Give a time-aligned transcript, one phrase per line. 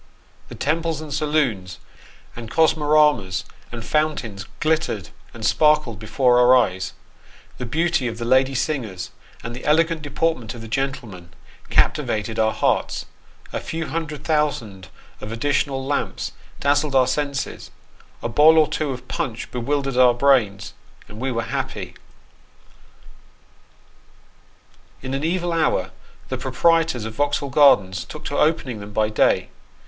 [0.49, 1.77] The temples and saloons
[2.35, 6.93] and cosmoramas and fountains glittered and sparkled before our eyes;
[7.59, 9.11] the beauty of the lady singers
[9.43, 11.29] and the elegant deportment of the gentlemen,
[11.69, 13.05] captivated our hearts;
[13.53, 14.87] a few hundred thousand
[15.21, 17.69] of additional lamps dazzled our senses;
[18.23, 20.73] a bowl or two of punch bewildered our brains;
[21.07, 21.93] and we were happy.
[25.03, 25.91] In an evil hour,
[26.29, 29.49] the proprietors of Vauxhall Gardens took to opening them by day.